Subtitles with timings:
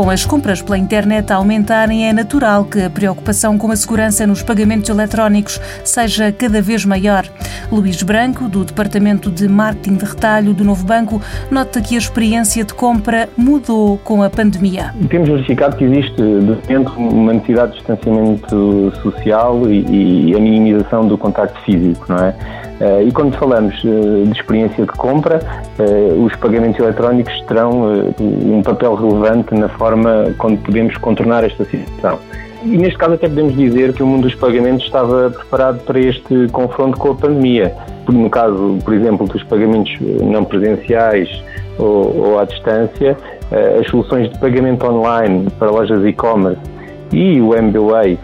[0.00, 4.26] Com as compras pela internet a aumentarem, é natural que a preocupação com a segurança
[4.26, 7.26] nos pagamentos eletrónicos seja cada vez maior.
[7.70, 12.64] Luís Branco, do Departamento de Marketing de Retalho do Novo Banco, nota que a experiência
[12.64, 14.94] de compra mudou com a pandemia.
[15.10, 21.06] Temos verificado que existe, de momento, uma necessidade de distanciamento social e, e a minimização
[21.06, 22.34] do contacto físico, não é?
[22.80, 25.38] Uh, e quando falamos uh, de experiência de compra,
[25.78, 29.89] uh, os pagamentos eletrónicos terão um papel relevante na forma
[30.38, 32.18] como podemos contornar esta situação.
[32.62, 36.46] E neste caso até podemos dizer que o mundo dos pagamentos estava preparado para este
[36.52, 37.74] confronto com a pandemia.
[38.06, 41.28] No caso, por exemplo, dos pagamentos não presenciais
[41.78, 43.16] ou, ou à distância,
[43.80, 46.60] as soluções de pagamento online para lojas e-commerce
[47.12, 48.18] e o MBWay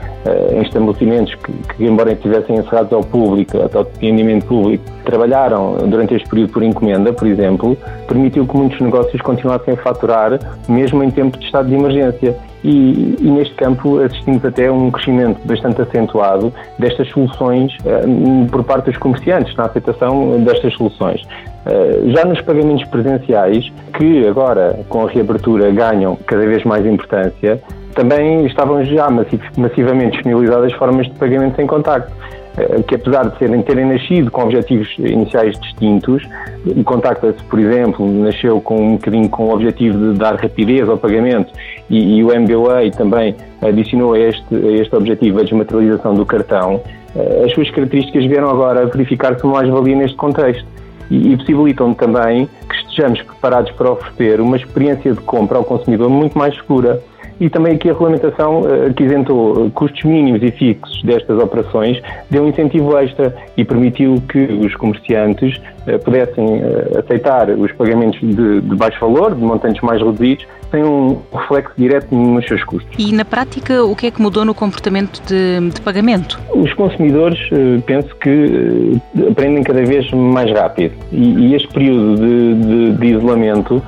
[0.53, 6.29] em estabelecimentos que, que, embora estivessem encerrados ao público, ao atendimento público, trabalharam durante este
[6.29, 7.77] período por encomenda, por exemplo,
[8.09, 12.37] permitiu que muitos negócios continuassem a faturar, mesmo em tempo de estado de emergência.
[12.65, 18.65] E, e, neste campo assistimos até a um crescimento bastante acentuado destas soluções uh, por
[18.65, 21.23] parte dos comerciantes, na aceitação destas soluções.
[21.23, 27.63] Uh, já nos pagamentos presenciais, que agora com a reabertura ganham cada vez mais importância,
[27.97, 32.13] também estavam já massivamente disponibilizadas formas de pagamento sem contacto
[32.59, 36.23] eh, que apesar de serem, terem nascido com objetivos iniciais distintos,
[36.65, 40.99] o Contactless, por exemplo, nasceu com um bocadinho com o objetivo de dar rapidez ao
[40.99, 41.53] pagamento
[41.91, 46.81] e, e o MBWay também adicionou a este, a este objetivo a desmaterialização do cartão,
[47.17, 50.67] eh, as suas características vieram agora a verificar-se uma mais-valia neste contexto
[51.11, 52.49] e, e possibilitam também
[52.97, 57.03] estejamos preparados para oferecer uma experiência de compra ao consumidor muito mais segura.
[57.39, 62.45] E também aqui a regulamentação uh, que isentou custos mínimos e fixos destas operações deu
[62.45, 65.61] um incentivo extra e permitiu que os comerciantes
[66.05, 71.21] pudessem uh, aceitar os pagamentos de, de, baixo valor, de montantes mais reduzidos, sem um
[71.33, 72.93] reflexo direto nos seus custos.
[72.99, 76.39] E na prática, o que é que mudou no comportamento de, de pagamento?
[76.53, 77.39] Os consumidores,
[77.87, 79.01] penso que
[79.31, 83.83] aprendem cada vez mais rápido e, e este período de, de, de isolamento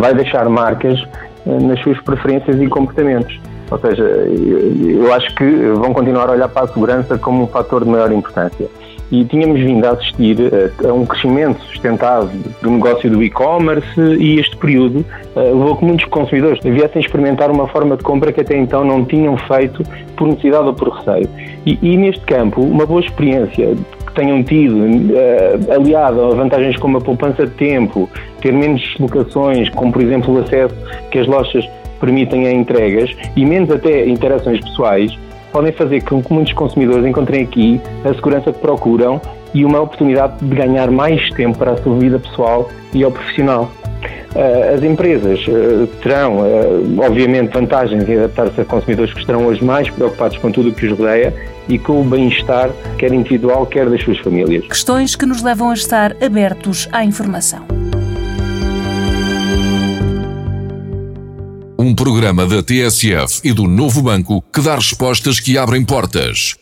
[0.00, 1.00] vai deixar marcas
[1.46, 3.38] nas suas preferências e comportamentos.
[3.70, 5.44] Ou seja, eu acho que
[5.74, 8.68] vão continuar a olhar para a segurança como um fator de maior importância.
[9.10, 10.36] E tínhamos vindo a assistir
[10.84, 12.30] a um crescimento sustentado
[12.62, 15.04] do negócio do e-commerce e este período
[15.36, 19.04] eh, levou que muitos consumidores viessem experimentar uma forma de compra que até então não
[19.04, 19.82] tinham feito
[20.16, 21.28] por necessidade ou por receio.
[21.66, 23.76] E, e neste campo, uma boa experiência
[24.14, 28.08] tenham tido, uh, aliado a vantagens como a poupança de tempo,
[28.40, 30.74] ter menos deslocações, como por exemplo o acesso
[31.10, 31.68] que as lojas
[32.00, 35.16] permitem a entregas e menos até interações pessoais,
[35.54, 39.20] podem fazer com que muitos consumidores encontrem aqui a segurança que procuram
[39.54, 43.70] e uma oportunidade de ganhar mais tempo para a sua vida pessoal e ao profissional.
[44.34, 46.38] Eh, as empresas eh, terão,
[46.98, 50.86] obviamente, vantagens em adaptar-se a consumidores que estarão hoje mais preocupados com tudo o que
[50.86, 51.32] os rodeia
[51.68, 54.66] e com o bem-estar, quer individual, quer das suas famílias.
[54.66, 57.73] Questões que nos levam a estar abertos à informação.
[62.04, 66.54] Programa da TSF e do Novo Banco que dá respostas que abrem portas.